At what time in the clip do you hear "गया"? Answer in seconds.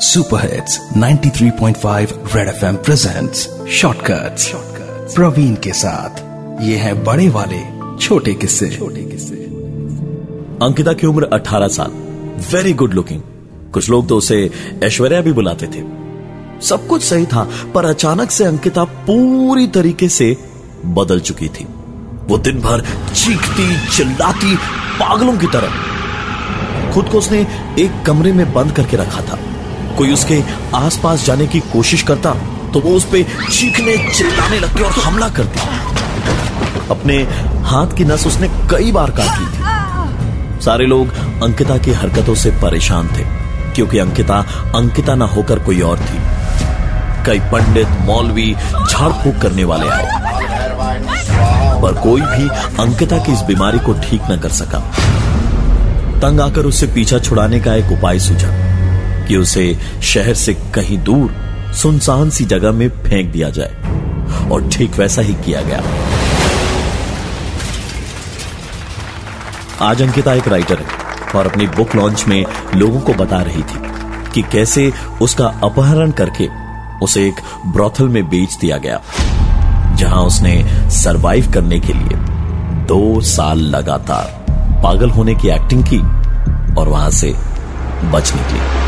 65.62-65.82, 78.76-79.00